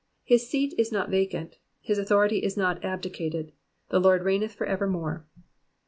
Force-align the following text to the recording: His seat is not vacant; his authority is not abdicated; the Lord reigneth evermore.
His 0.23 0.49
seat 0.49 0.73
is 0.79 0.91
not 0.91 1.11
vacant; 1.11 1.59
his 1.79 1.99
authority 1.99 2.39
is 2.41 2.57
not 2.57 2.83
abdicated; 2.83 3.51
the 3.89 3.99
Lord 3.99 4.23
reigneth 4.23 4.59
evermore. 4.59 5.27